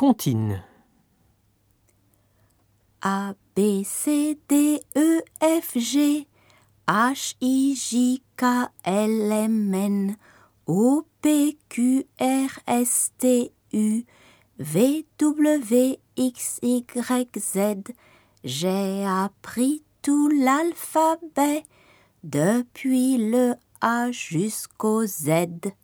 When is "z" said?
17.38-17.92, 25.04-25.74